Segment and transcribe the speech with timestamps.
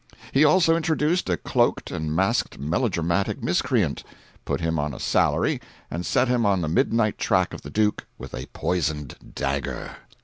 [0.31, 4.03] He also introduced a cloaked and masked melodramatic miscreant,
[4.45, 8.07] put him on a salary and set him on the midnight track of the Duke
[8.17, 9.97] with a poisoned dagger.